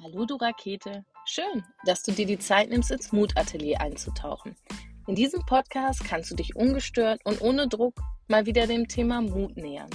Hallo 0.00 0.24
du 0.24 0.36
Rakete. 0.36 1.04
Schön, 1.24 1.64
dass 1.84 2.04
du 2.04 2.12
dir 2.12 2.24
die 2.24 2.38
Zeit 2.38 2.70
nimmst, 2.70 2.92
ins 2.92 3.10
Mutatelier 3.10 3.80
einzutauchen. 3.80 4.54
In 5.08 5.16
diesem 5.16 5.44
Podcast 5.44 6.04
kannst 6.04 6.30
du 6.30 6.36
dich 6.36 6.54
ungestört 6.54 7.20
und 7.24 7.40
ohne 7.40 7.66
Druck 7.66 8.00
mal 8.28 8.46
wieder 8.46 8.68
dem 8.68 8.86
Thema 8.86 9.20
Mut 9.20 9.56
nähern. 9.56 9.90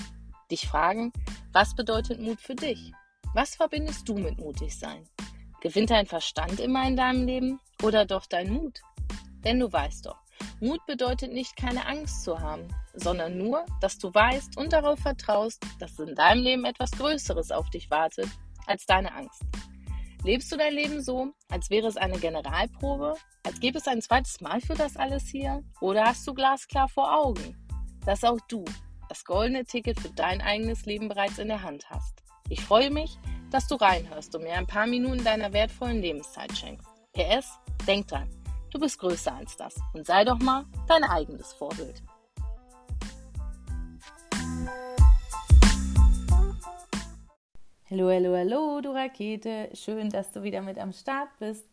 Dich 0.51 0.67
fragen, 0.67 1.13
was 1.53 1.73
bedeutet 1.73 2.19
Mut 2.19 2.41
für 2.41 2.53
dich? 2.53 2.91
Was 3.33 3.55
verbindest 3.55 4.09
du 4.09 4.15
mit 4.15 4.37
mutig 4.37 4.77
sein? 4.77 5.07
Gewinnt 5.61 5.89
dein 5.89 6.05
Verstand 6.05 6.59
immer 6.59 6.85
in 6.85 6.97
deinem 6.97 7.25
Leben 7.25 7.61
oder 7.81 8.05
doch 8.05 8.25
dein 8.25 8.51
Mut? 8.51 8.81
Denn 9.45 9.57
du 9.57 9.71
weißt 9.71 10.05
doch, 10.05 10.19
Mut 10.59 10.85
bedeutet 10.85 11.31
nicht 11.31 11.55
keine 11.55 11.85
Angst 11.85 12.25
zu 12.25 12.41
haben, 12.41 12.67
sondern 12.93 13.37
nur, 13.37 13.65
dass 13.79 13.99
du 13.99 14.13
weißt 14.13 14.57
und 14.57 14.73
darauf 14.73 14.99
vertraust, 14.99 15.65
dass 15.79 15.97
in 15.97 16.13
deinem 16.13 16.43
Leben 16.43 16.65
etwas 16.65 16.91
Größeres 16.91 17.51
auf 17.51 17.69
dich 17.69 17.89
wartet 17.89 18.27
als 18.67 18.85
deine 18.85 19.13
Angst. 19.13 19.43
Lebst 20.23 20.49
du 20.53 20.55
dein 20.55 20.73
Leben 20.73 21.01
so, 21.01 21.33
als 21.49 21.69
wäre 21.69 21.85
es 21.85 21.97
eine 21.97 22.17
Generalprobe? 22.17 23.15
Als 23.43 23.59
gäbe 23.59 23.77
es 23.77 23.89
ein 23.89 24.01
zweites 24.01 24.39
Mal 24.39 24.61
für 24.61 24.73
das 24.73 24.95
alles 24.95 25.27
hier? 25.27 25.61
Oder 25.81 26.05
hast 26.05 26.25
du 26.25 26.33
glasklar 26.33 26.87
vor 26.87 27.13
Augen, 27.13 27.57
dass 28.05 28.23
auch 28.23 28.39
du 28.47 28.63
das 29.09 29.25
goldene 29.25 29.65
Ticket 29.65 29.99
für 29.99 30.11
dein 30.11 30.41
eigenes 30.41 30.85
Leben 30.85 31.09
bereits 31.09 31.39
in 31.39 31.49
der 31.49 31.61
Hand 31.61 31.89
hast? 31.89 32.23
Ich 32.47 32.61
freue 32.61 32.89
mich, 32.89 33.17
dass 33.51 33.67
du 33.67 33.75
reinhörst 33.75 34.33
und 34.33 34.43
mir 34.43 34.53
ein 34.53 34.65
paar 34.65 34.87
Minuten 34.87 35.25
deiner 35.25 35.51
wertvollen 35.51 36.01
Lebenszeit 36.01 36.57
schenkst. 36.57 36.87
PS, 37.11 37.59
denk 37.85 38.07
dran, 38.07 38.29
du 38.71 38.79
bist 38.79 38.99
größer 38.99 39.35
als 39.35 39.57
das 39.57 39.75
und 39.93 40.05
sei 40.05 40.23
doch 40.23 40.39
mal 40.39 40.63
dein 40.87 41.03
eigenes 41.03 41.51
Vorbild. 41.51 42.01
Hallo, 47.93 48.09
hallo, 48.09 48.35
hallo, 48.35 48.81
du 48.81 48.89
Rakete. 48.89 49.69
Schön, 49.75 50.09
dass 50.09 50.31
du 50.31 50.41
wieder 50.41 50.63
mit 50.63 50.79
am 50.79 50.93
Start 50.93 51.29
bist. 51.37 51.67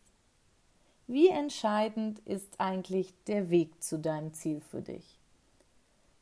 Wie 1.07 1.29
entscheidend 1.29 2.19
ist 2.25 2.59
eigentlich 2.59 3.11
der 3.25 3.49
Weg 3.49 3.81
zu 3.81 3.97
deinem 3.97 4.31
Ziel 4.31 4.61
für 4.61 4.83
dich? 4.83 5.17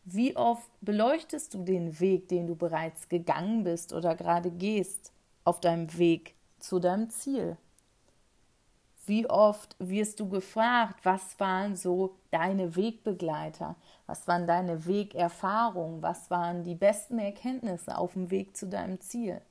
Wie 0.05 0.37
oft 0.37 0.69
beleuchtest 0.79 1.53
du 1.53 1.65
den 1.65 1.99
Weg, 1.99 2.29
den 2.29 2.47
du 2.47 2.55
bereits 2.55 3.09
gegangen 3.09 3.65
bist 3.65 3.91
oder 3.91 4.15
gerade 4.15 4.51
gehst, 4.51 5.11
auf 5.43 5.59
deinem 5.59 5.97
Weg 5.97 6.33
zu 6.59 6.79
deinem 6.79 7.09
Ziel? 7.09 7.57
Wie 9.05 9.29
oft 9.29 9.75
wirst 9.79 10.21
du 10.21 10.29
gefragt, 10.29 11.03
was 11.03 11.37
waren 11.41 11.75
so 11.75 12.15
deine 12.31 12.77
Wegbegleiter? 12.77 13.75
Was 14.05 14.25
waren 14.29 14.47
deine 14.47 14.85
Wegerfahrungen? 14.85 16.01
Was 16.01 16.31
waren 16.31 16.63
die 16.63 16.75
besten 16.75 17.19
Erkenntnisse 17.19 17.97
auf 17.97 18.13
dem 18.13 18.31
Weg 18.31 18.55
zu 18.55 18.65
deinem 18.65 19.01
Ziel? 19.01 19.41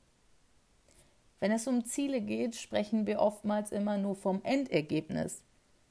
Wenn 1.40 1.52
es 1.52 1.68
um 1.68 1.84
Ziele 1.84 2.20
geht, 2.20 2.56
sprechen 2.56 3.06
wir 3.06 3.20
oftmals 3.20 3.70
immer 3.70 3.96
nur 3.96 4.16
vom 4.16 4.40
Endergebnis, 4.42 5.42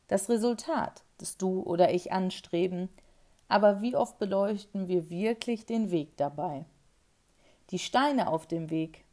das 0.07 0.29
Resultat, 0.29 1.03
das 1.17 1.37
du 1.37 1.61
oder 1.61 1.93
ich 1.93 2.11
anstreben, 2.11 2.89
aber 3.47 3.81
wie 3.81 3.95
oft 3.95 4.19
beleuchten 4.19 4.87
wir 4.87 5.09
wirklich 5.09 5.65
den 5.65 5.91
Weg 5.91 6.17
dabei? 6.17 6.65
Die 7.71 7.79
Steine 7.79 8.29
auf 8.29 8.45
dem 8.47 8.69
Weg, 8.69 9.05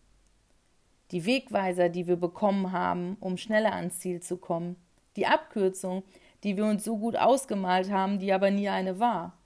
die 1.10 1.26
Wegweiser, 1.26 1.88
die 1.88 2.06
wir 2.06 2.16
bekommen 2.16 2.72
haben, 2.72 3.16
um 3.20 3.36
schneller 3.36 3.72
ans 3.72 4.00
Ziel 4.00 4.20
zu 4.20 4.36
kommen, 4.36 4.76
die 5.16 5.26
Abkürzung, 5.26 6.02
die 6.42 6.56
wir 6.56 6.64
uns 6.64 6.84
so 6.84 6.98
gut 6.98 7.16
ausgemalt 7.16 7.91
haben, 7.91 8.19
die 8.19 8.32
aber 8.32 8.50
nie 8.50 8.69
eine 8.69 8.98
war, 8.98 9.38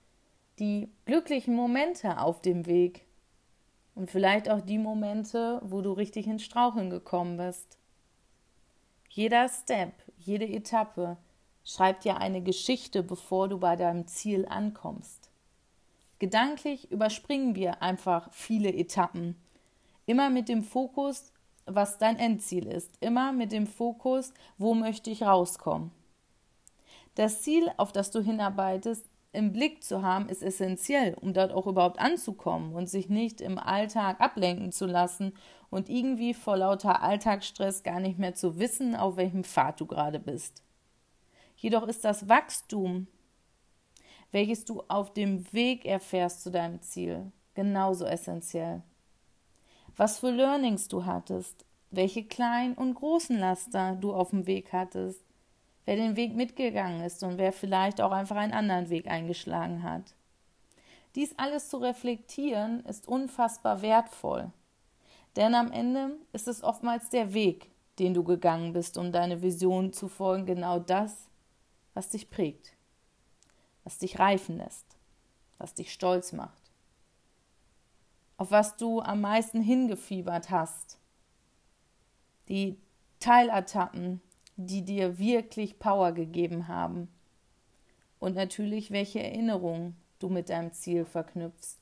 die 0.58 0.90
glücklichen 1.04 1.54
Momente 1.54 2.18
auf 2.18 2.40
dem 2.40 2.66
Weg, 2.66 3.04
und 3.98 4.12
vielleicht 4.12 4.48
auch 4.48 4.60
die 4.60 4.78
Momente, 4.78 5.60
wo 5.64 5.80
du 5.80 5.90
richtig 5.90 6.28
ins 6.28 6.44
Straucheln 6.44 6.88
gekommen 6.88 7.36
bist. 7.36 7.78
Jeder 9.10 9.48
Step, 9.48 9.92
jede 10.16 10.48
Etappe 10.48 11.16
schreibt 11.64 12.04
ja 12.04 12.16
eine 12.16 12.40
Geschichte, 12.40 13.02
bevor 13.02 13.48
du 13.48 13.58
bei 13.58 13.74
deinem 13.74 14.06
Ziel 14.06 14.46
ankommst. 14.46 15.30
Gedanklich 16.20 16.92
überspringen 16.92 17.56
wir 17.56 17.82
einfach 17.82 18.32
viele 18.32 18.72
Etappen, 18.72 19.34
immer 20.06 20.30
mit 20.30 20.48
dem 20.48 20.62
Fokus, 20.62 21.32
was 21.66 21.98
dein 21.98 22.20
Endziel 22.20 22.68
ist, 22.68 22.92
immer 23.00 23.32
mit 23.32 23.50
dem 23.50 23.66
Fokus, 23.66 24.32
wo 24.58 24.74
möchte 24.74 25.10
ich 25.10 25.24
rauskommen. 25.24 25.90
Das 27.16 27.42
Ziel, 27.42 27.68
auf 27.76 27.90
das 27.90 28.12
du 28.12 28.20
hinarbeitest, 28.20 29.04
im 29.32 29.52
Blick 29.52 29.84
zu 29.84 30.02
haben, 30.02 30.28
ist 30.28 30.42
essentiell, 30.42 31.14
um 31.14 31.32
dort 31.34 31.52
auch 31.52 31.66
überhaupt 31.66 31.98
anzukommen 31.98 32.74
und 32.74 32.88
sich 32.88 33.08
nicht 33.08 33.40
im 33.40 33.58
Alltag 33.58 34.20
ablenken 34.20 34.72
zu 34.72 34.86
lassen 34.86 35.34
und 35.70 35.88
irgendwie 35.88 36.34
vor 36.34 36.56
lauter 36.56 37.02
Alltagsstress 37.02 37.82
gar 37.82 38.00
nicht 38.00 38.18
mehr 38.18 38.34
zu 38.34 38.58
wissen, 38.58 38.96
auf 38.96 39.16
welchem 39.16 39.44
Pfad 39.44 39.80
du 39.80 39.86
gerade 39.86 40.18
bist. 40.18 40.62
Jedoch 41.56 41.86
ist 41.86 42.04
das 42.04 42.28
Wachstum, 42.28 43.06
welches 44.30 44.64
du 44.64 44.82
auf 44.88 45.12
dem 45.12 45.52
Weg 45.52 45.84
erfährst 45.84 46.42
zu 46.42 46.50
deinem 46.50 46.80
Ziel, 46.82 47.32
genauso 47.54 48.04
essentiell. 48.04 48.82
Was 49.96 50.20
für 50.20 50.30
Learnings 50.30 50.88
du 50.88 51.04
hattest, 51.04 51.64
welche 51.90 52.24
kleinen 52.24 52.74
und 52.74 52.94
großen 52.94 53.38
Laster 53.38 53.96
du 53.96 54.12
auf 54.12 54.30
dem 54.30 54.46
Weg 54.46 54.72
hattest, 54.72 55.22
wer 55.88 55.96
den 55.96 56.16
Weg 56.16 56.36
mitgegangen 56.36 57.00
ist 57.00 57.22
und 57.22 57.38
wer 57.38 57.50
vielleicht 57.50 58.02
auch 58.02 58.12
einfach 58.12 58.36
einen 58.36 58.52
anderen 58.52 58.90
Weg 58.90 59.08
eingeschlagen 59.08 59.82
hat. 59.82 60.14
Dies 61.14 61.32
alles 61.38 61.70
zu 61.70 61.78
reflektieren 61.78 62.84
ist 62.84 63.08
unfassbar 63.08 63.80
wertvoll. 63.80 64.52
Denn 65.36 65.54
am 65.54 65.72
Ende 65.72 66.18
ist 66.34 66.46
es 66.46 66.62
oftmals 66.62 67.08
der 67.08 67.32
Weg, 67.32 67.70
den 67.98 68.12
du 68.12 68.22
gegangen 68.22 68.74
bist, 68.74 68.98
um 68.98 69.12
deine 69.12 69.40
Vision 69.40 69.94
zu 69.94 70.08
folgen, 70.08 70.44
genau 70.44 70.78
das, 70.78 71.26
was 71.94 72.10
dich 72.10 72.28
prägt, 72.28 72.76
was 73.84 73.96
dich 73.96 74.18
reifen 74.18 74.58
lässt, 74.58 74.98
was 75.56 75.72
dich 75.72 75.90
stolz 75.90 76.34
macht, 76.34 76.70
auf 78.36 78.50
was 78.50 78.76
du 78.76 79.00
am 79.00 79.22
meisten 79.22 79.62
hingefiebert 79.62 80.50
hast. 80.50 80.98
Die 82.50 82.78
Teiletappen, 83.20 84.20
die 84.58 84.82
dir 84.82 85.18
wirklich 85.18 85.78
Power 85.78 86.10
gegeben 86.12 86.66
haben. 86.66 87.08
Und 88.18 88.34
natürlich, 88.34 88.90
welche 88.90 89.22
Erinnerungen 89.22 89.96
du 90.18 90.28
mit 90.28 90.48
deinem 90.48 90.72
Ziel 90.72 91.04
verknüpfst. 91.04 91.78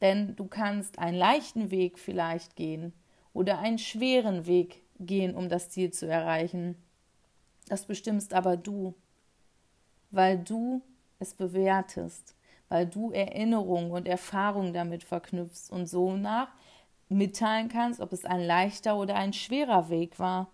Denn 0.00 0.36
du 0.36 0.46
kannst 0.46 1.00
einen 1.00 1.18
leichten 1.18 1.72
Weg 1.72 1.98
vielleicht 1.98 2.54
gehen 2.54 2.92
oder 3.32 3.58
einen 3.58 3.78
schweren 3.78 4.46
Weg 4.46 4.84
gehen, 5.00 5.34
um 5.34 5.48
das 5.48 5.70
Ziel 5.70 5.92
zu 5.92 6.06
erreichen. 6.06 6.76
Das 7.66 7.84
bestimmst 7.84 8.32
aber 8.32 8.56
du, 8.56 8.94
weil 10.12 10.38
du 10.38 10.82
es 11.18 11.34
bewertest, 11.34 12.36
weil 12.68 12.86
du 12.86 13.10
Erinnerungen 13.10 13.90
und 13.90 14.06
Erfahrungen 14.06 14.72
damit 14.72 15.02
verknüpfst 15.02 15.72
und 15.72 15.86
so 15.86 16.16
nach 16.16 16.52
mitteilen 17.08 17.68
kannst, 17.68 18.00
ob 18.00 18.12
es 18.12 18.24
ein 18.24 18.40
leichter 18.40 18.96
oder 18.96 19.16
ein 19.16 19.32
schwerer 19.32 19.88
Weg 19.88 20.20
war 20.20 20.48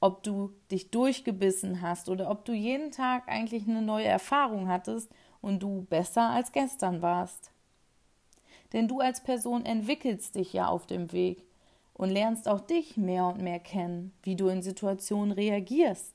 ob 0.00 0.22
du 0.22 0.52
dich 0.70 0.90
durchgebissen 0.90 1.82
hast 1.82 2.08
oder 2.08 2.30
ob 2.30 2.44
du 2.44 2.52
jeden 2.52 2.90
Tag 2.90 3.28
eigentlich 3.28 3.68
eine 3.68 3.82
neue 3.82 4.06
Erfahrung 4.06 4.68
hattest 4.68 5.10
und 5.42 5.62
du 5.62 5.82
besser 5.90 6.30
als 6.30 6.52
gestern 6.52 7.02
warst. 7.02 7.50
Denn 8.72 8.88
du 8.88 9.00
als 9.00 9.22
Person 9.22 9.66
entwickelst 9.66 10.34
dich 10.36 10.52
ja 10.52 10.68
auf 10.68 10.86
dem 10.86 11.12
Weg 11.12 11.44
und 11.92 12.10
lernst 12.10 12.48
auch 12.48 12.60
dich 12.60 12.96
mehr 12.96 13.26
und 13.26 13.42
mehr 13.42 13.58
kennen, 13.58 14.12
wie 14.22 14.36
du 14.36 14.48
in 14.48 14.62
Situationen 14.62 15.32
reagierst, 15.32 16.14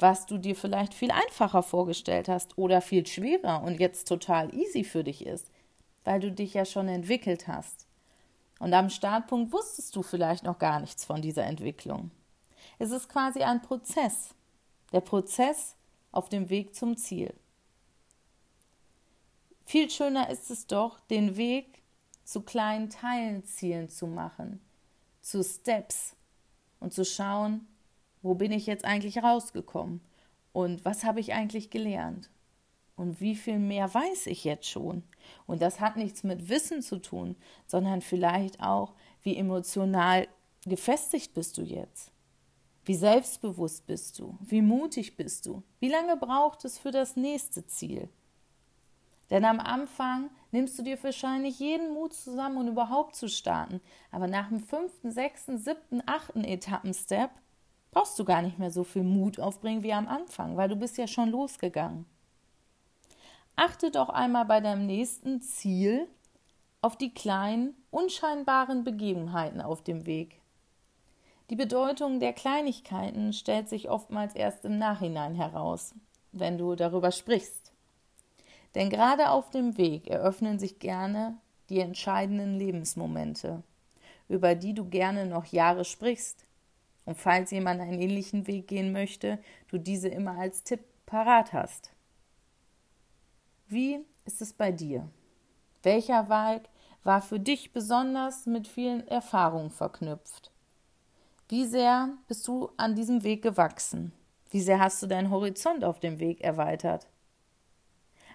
was 0.00 0.26
du 0.26 0.36
dir 0.36 0.56
vielleicht 0.56 0.94
viel 0.94 1.12
einfacher 1.12 1.62
vorgestellt 1.62 2.28
hast 2.28 2.58
oder 2.58 2.80
viel 2.80 3.06
schwerer 3.06 3.62
und 3.62 3.78
jetzt 3.78 4.08
total 4.08 4.52
easy 4.52 4.82
für 4.82 5.04
dich 5.04 5.24
ist, 5.24 5.48
weil 6.02 6.18
du 6.18 6.32
dich 6.32 6.54
ja 6.54 6.64
schon 6.64 6.88
entwickelt 6.88 7.46
hast. 7.46 7.86
Und 8.58 8.74
am 8.74 8.90
Startpunkt 8.90 9.52
wusstest 9.52 9.94
du 9.94 10.02
vielleicht 10.02 10.44
noch 10.44 10.58
gar 10.58 10.80
nichts 10.80 11.04
von 11.04 11.22
dieser 11.22 11.44
Entwicklung. 11.44 12.10
Es 12.82 12.90
ist 12.90 13.08
quasi 13.08 13.44
ein 13.44 13.62
Prozess, 13.62 14.34
der 14.90 15.02
Prozess 15.02 15.76
auf 16.10 16.28
dem 16.28 16.50
Weg 16.50 16.74
zum 16.74 16.96
Ziel. 16.96 17.32
Viel 19.64 19.88
schöner 19.88 20.28
ist 20.30 20.50
es 20.50 20.66
doch, 20.66 20.98
den 20.98 21.36
Weg 21.36 21.80
zu 22.24 22.40
kleinen 22.40 22.90
Teilenzielen 22.90 23.88
zu 23.88 24.08
machen, 24.08 24.60
zu 25.20 25.44
Steps 25.44 26.16
und 26.80 26.92
zu 26.92 27.04
schauen, 27.04 27.68
wo 28.20 28.34
bin 28.34 28.50
ich 28.50 28.66
jetzt 28.66 28.84
eigentlich 28.84 29.22
rausgekommen 29.22 30.00
und 30.52 30.84
was 30.84 31.04
habe 31.04 31.20
ich 31.20 31.34
eigentlich 31.34 31.70
gelernt 31.70 32.30
und 32.96 33.20
wie 33.20 33.36
viel 33.36 33.60
mehr 33.60 33.94
weiß 33.94 34.26
ich 34.26 34.42
jetzt 34.42 34.68
schon. 34.68 35.04
Und 35.46 35.62
das 35.62 35.78
hat 35.78 35.94
nichts 35.96 36.24
mit 36.24 36.48
Wissen 36.48 36.82
zu 36.82 36.98
tun, 37.00 37.36
sondern 37.68 38.00
vielleicht 38.00 38.58
auch, 38.58 38.94
wie 39.22 39.36
emotional 39.36 40.26
gefestigt 40.64 41.32
bist 41.32 41.58
du 41.58 41.62
jetzt. 41.62 42.11
Wie 42.84 42.96
selbstbewusst 42.96 43.86
bist 43.86 44.18
du? 44.18 44.36
Wie 44.40 44.62
mutig 44.62 45.16
bist 45.16 45.46
du? 45.46 45.62
Wie 45.78 45.88
lange 45.88 46.16
braucht 46.16 46.64
es 46.64 46.78
für 46.78 46.90
das 46.90 47.16
nächste 47.16 47.64
Ziel? 47.66 48.08
Denn 49.30 49.44
am 49.44 49.60
Anfang 49.60 50.30
nimmst 50.50 50.78
du 50.78 50.82
dir 50.82 51.02
wahrscheinlich 51.02 51.58
jeden 51.60 51.94
Mut 51.94 52.12
zusammen, 52.12 52.56
um 52.58 52.68
überhaupt 52.68 53.14
zu 53.14 53.28
starten. 53.28 53.80
Aber 54.10 54.26
nach 54.26 54.48
dem 54.48 54.60
fünften, 54.60 55.12
sechsten, 55.12 55.58
siebten, 55.58 56.02
achten 56.06 56.44
Etappenstep 56.44 57.30
brauchst 57.92 58.18
du 58.18 58.24
gar 58.24 58.42
nicht 58.42 58.58
mehr 58.58 58.70
so 58.70 58.84
viel 58.84 59.04
Mut 59.04 59.38
aufbringen 59.38 59.82
wie 59.82 59.92
am 59.92 60.08
Anfang, 60.08 60.56
weil 60.56 60.68
du 60.68 60.76
bist 60.76 60.98
ja 60.98 61.06
schon 61.06 61.30
losgegangen. 61.30 62.04
Achte 63.54 63.90
doch 63.90 64.08
einmal 64.08 64.44
bei 64.46 64.60
deinem 64.60 64.86
nächsten 64.86 65.40
Ziel 65.40 66.08
auf 66.80 66.96
die 66.96 67.14
kleinen, 67.14 67.74
unscheinbaren 67.90 68.82
Begebenheiten 68.82 69.60
auf 69.60 69.82
dem 69.82 70.04
Weg. 70.04 70.40
Die 71.52 71.56
Bedeutung 71.56 72.18
der 72.18 72.32
Kleinigkeiten 72.32 73.34
stellt 73.34 73.68
sich 73.68 73.90
oftmals 73.90 74.34
erst 74.34 74.64
im 74.64 74.78
Nachhinein 74.78 75.34
heraus, 75.34 75.94
wenn 76.32 76.56
du 76.56 76.74
darüber 76.76 77.12
sprichst. 77.12 77.74
Denn 78.74 78.88
gerade 78.88 79.28
auf 79.28 79.50
dem 79.50 79.76
Weg 79.76 80.08
eröffnen 80.08 80.58
sich 80.58 80.78
gerne 80.78 81.36
die 81.68 81.80
entscheidenden 81.80 82.58
Lebensmomente, 82.58 83.62
über 84.30 84.54
die 84.54 84.72
du 84.72 84.86
gerne 84.86 85.26
noch 85.26 85.44
Jahre 85.44 85.84
sprichst. 85.84 86.46
Und 87.04 87.18
falls 87.18 87.50
jemand 87.50 87.82
einen 87.82 88.00
ähnlichen 88.00 88.46
Weg 88.46 88.66
gehen 88.66 88.90
möchte, 88.90 89.38
du 89.68 89.76
diese 89.76 90.08
immer 90.08 90.38
als 90.38 90.64
Tipp 90.64 90.80
parat 91.04 91.52
hast. 91.52 91.92
Wie 93.68 93.98
ist 94.24 94.40
es 94.40 94.54
bei 94.54 94.72
dir? 94.72 95.06
Welcher 95.82 96.30
Weg 96.30 96.70
war 97.04 97.20
für 97.20 97.38
dich 97.38 97.74
besonders 97.74 98.46
mit 98.46 98.66
vielen 98.66 99.06
Erfahrungen 99.06 99.70
verknüpft? 99.70 100.51
Wie 101.52 101.66
sehr 101.66 102.08
bist 102.28 102.48
du 102.48 102.70
an 102.78 102.94
diesem 102.94 103.24
Weg 103.24 103.42
gewachsen? 103.42 104.14
Wie 104.48 104.62
sehr 104.62 104.80
hast 104.80 105.02
du 105.02 105.06
deinen 105.06 105.28
Horizont 105.28 105.84
auf 105.84 106.00
dem 106.00 106.18
Weg 106.18 106.40
erweitert? 106.40 107.08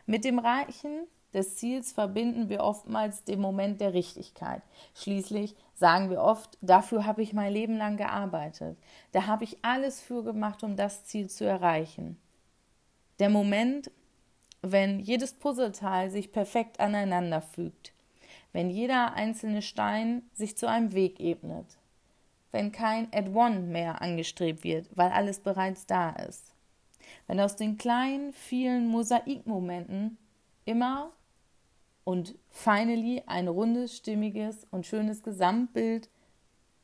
Mit 0.06 0.24
dem 0.24 0.38
Reichen 0.38 1.08
des 1.34 1.56
Ziels 1.56 1.92
verbinden 1.94 2.48
wir 2.48 2.62
oftmals 2.62 3.24
den 3.24 3.42
Moment 3.42 3.82
der 3.82 3.96
Richtigkeit. 3.96 4.62
Schließlich 4.94 5.56
sagen 5.74 6.12
wir 6.12 6.22
oft, 6.22 6.60
dafür 6.62 7.08
habe 7.08 7.24
ich 7.24 7.34
mein 7.34 7.52
Leben 7.52 7.76
lang 7.78 7.98
gearbeitet. 7.98 8.78
Da 9.14 9.26
habe 9.26 9.46
ich 9.46 9.66
alles 9.66 10.00
für 10.00 10.24
gemacht, 10.24 10.64
um 10.64 10.76
das 10.76 11.06
Ziel 11.06 11.28
zu 11.28 11.44
erreichen. 11.44 12.20
Der 13.18 13.32
Moment, 13.32 13.90
wenn 14.62 15.00
jedes 15.00 15.34
Puzzleteil 15.34 16.12
sich 16.12 16.32
perfekt 16.32 16.80
aneinander 16.80 17.42
fügt, 17.42 17.94
wenn 18.54 18.70
jeder 18.70 19.14
einzelne 19.14 19.64
Stein 19.64 20.22
sich 20.34 20.56
zu 20.56 20.70
einem 20.70 20.94
Weg 20.94 21.20
ebnet, 21.20 21.80
wenn 22.52 22.72
kein 22.72 23.12
Add-one 23.14 23.60
mehr 23.60 24.02
angestrebt 24.02 24.64
wird, 24.64 24.88
weil 24.96 25.12
alles 25.12 25.40
bereits 25.40 25.86
da 25.86 26.12
ist, 26.12 26.54
wenn 27.28 27.40
aus 27.40 27.56
den 27.56 27.78
kleinen, 27.78 28.34
vielen 28.34 28.88
Mosaikmomenten 28.88 30.18
immer 30.66 31.12
und 32.04 32.36
finally 32.50 33.24
ein 33.26 33.48
rundes, 33.48 33.98
stimmiges 33.98 34.66
und 34.72 34.86
schönes 34.86 35.24
Gesamtbild 35.24 36.10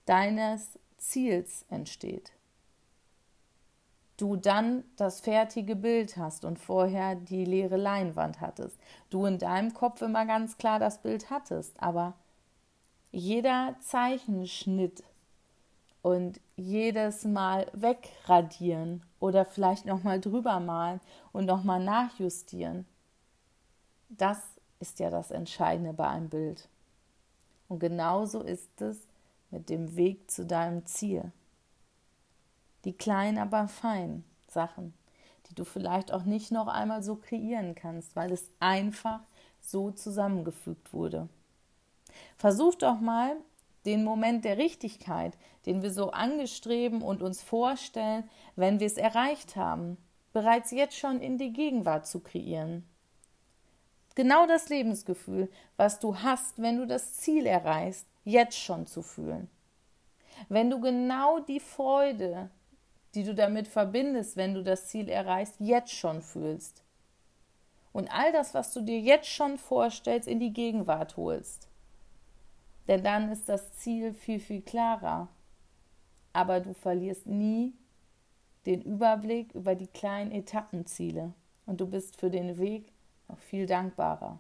deines 0.05 0.79
Ziels 0.97 1.65
entsteht 1.69 2.33
du 4.23 4.35
dann 4.35 4.83
das 4.95 5.19
fertige 5.19 5.75
Bild 5.75 6.17
hast 6.17 6.45
und 6.45 6.59
vorher 6.59 7.15
die 7.15 7.45
leere 7.45 7.77
Leinwand 7.77 8.41
hattest. 8.41 8.79
Du 9.09 9.25
in 9.25 9.37
deinem 9.37 9.73
Kopf 9.73 10.01
immer 10.01 10.25
ganz 10.25 10.57
klar 10.57 10.79
das 10.79 11.01
Bild 11.01 11.29
hattest, 11.29 11.81
aber 11.81 12.13
jeder 13.11 13.75
Zeichenschnitt 13.81 15.03
und 16.03 16.39
jedes 16.55 17.23
Mal 17.23 17.65
wegradieren 17.73 19.01
oder 19.19 19.45
vielleicht 19.45 19.85
nochmal 19.85 20.21
drüber 20.21 20.59
malen 20.59 20.99
und 21.31 21.45
nochmal 21.45 21.83
nachjustieren, 21.83 22.85
das 24.09 24.37
ist 24.79 24.99
ja 24.99 25.09
das 25.09 25.31
Entscheidende 25.31 25.93
bei 25.93 26.07
einem 26.07 26.29
Bild. 26.29 26.67
Und 27.67 27.79
genauso 27.79 28.41
ist 28.41 28.79
es 28.81 28.99
mit 29.49 29.69
dem 29.69 29.95
Weg 29.95 30.29
zu 30.29 30.45
deinem 30.45 30.85
Ziel 30.85 31.31
die 32.83 32.93
kleinen, 32.93 33.37
aber 33.37 33.67
feinen 33.69 34.25
Sachen, 34.49 34.93
die 35.47 35.55
du 35.55 35.63
vielleicht 35.63 36.11
auch 36.11 36.23
nicht 36.23 36.51
noch 36.51 36.67
einmal 36.67 37.01
so 37.01 37.15
kreieren 37.15 37.75
kannst, 37.75 38.15
weil 38.15 38.31
es 38.31 38.49
einfach 38.59 39.21
so 39.61 39.91
zusammengefügt 39.91 40.93
wurde. 40.93 41.29
Versuch 42.37 42.75
doch 42.75 42.99
mal, 42.99 43.37
den 43.85 44.03
Moment 44.03 44.45
der 44.45 44.57
Richtigkeit, 44.57 45.37
den 45.65 45.81
wir 45.81 45.91
so 45.91 46.11
angestreben 46.11 47.01
und 47.01 47.21
uns 47.21 47.41
vorstellen, 47.41 48.29
wenn 48.55 48.79
wir 48.79 48.87
es 48.87 48.97
erreicht 48.97 49.55
haben, 49.55 49.97
bereits 50.31 50.71
jetzt 50.71 50.97
schon 50.97 51.21
in 51.21 51.37
die 51.37 51.53
Gegenwart 51.53 52.07
zu 52.07 52.19
kreieren. 52.19 52.83
Genau 54.15 54.45
das 54.45 54.69
Lebensgefühl, 54.69 55.49
was 55.75 55.99
du 55.99 56.17
hast, 56.17 56.61
wenn 56.61 56.77
du 56.77 56.85
das 56.85 57.15
Ziel 57.15 57.45
erreichst, 57.45 58.05
jetzt 58.23 58.57
schon 58.57 58.85
zu 58.85 59.01
fühlen. 59.01 59.49
Wenn 60.49 60.69
du 60.69 60.79
genau 60.79 61.39
die 61.39 61.59
Freude, 61.59 62.49
die 63.15 63.23
du 63.23 63.35
damit 63.35 63.67
verbindest, 63.67 64.37
wenn 64.37 64.53
du 64.53 64.63
das 64.63 64.87
Ziel 64.87 65.09
erreichst, 65.09 65.55
jetzt 65.59 65.91
schon 65.91 66.21
fühlst. 66.21 66.83
Und 67.91 68.11
all 68.11 68.31
das, 68.31 68.53
was 68.53 68.73
du 68.73 68.81
dir 68.81 68.99
jetzt 68.99 69.27
schon 69.27 69.57
vorstellst, 69.57 70.27
in 70.27 70.39
die 70.39 70.53
Gegenwart 70.53 71.15
holst. 71.15 71.67
Denn 72.87 73.03
dann 73.03 73.31
ist 73.31 73.47
das 73.47 73.73
Ziel 73.73 74.13
viel, 74.13 74.39
viel 74.39 74.61
klarer. 74.61 75.29
Aber 76.33 76.59
du 76.59 76.73
verlierst 76.73 77.27
nie 77.27 77.73
den 78.65 78.81
Überblick 78.81 79.53
über 79.53 79.75
die 79.75 79.87
kleinen 79.87 80.31
Etappenziele. 80.31 81.33
Und 81.65 81.79
du 81.79 81.87
bist 81.87 82.17
für 82.17 82.29
den 82.29 82.57
Weg 82.57 82.91
noch 83.27 83.39
viel 83.39 83.65
dankbarer. 83.65 84.39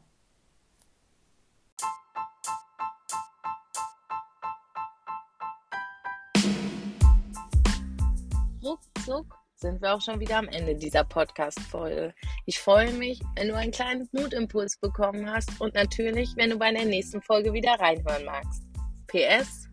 ruckzuck 8.63 9.42
sind 9.63 9.81
wir 9.81 9.93
auch 9.93 10.01
schon 10.01 10.19
wieder 10.19 10.37
am 10.37 10.49
Ende 10.49 10.75
dieser 10.75 11.05
Podcast-Folge. 11.05 12.13
Ich 12.45 12.59
freue 12.59 12.91
mich, 12.91 13.21
wenn 13.37 13.47
du 13.47 13.55
einen 13.55 13.71
kleinen 13.71 14.09
Mutimpuls 14.11 14.77
bekommen 14.77 15.31
hast 15.31 15.49
und 15.61 15.73
natürlich, 15.73 16.35
wenn 16.35 16.49
du 16.49 16.57
bei 16.57 16.71
der 16.73 16.83
nächsten 16.83 17.21
Folge 17.21 17.53
wieder 17.53 17.71
reinhören 17.79 18.25
magst. 18.25 18.63
PS, 19.07 19.69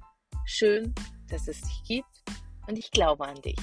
schön, 0.46 0.94
dass 1.28 1.48
es 1.48 1.60
dich 1.60 1.82
gibt 1.88 2.22
und 2.68 2.78
ich 2.78 2.92
glaube 2.92 3.26
an 3.26 3.42
dich. 3.42 3.58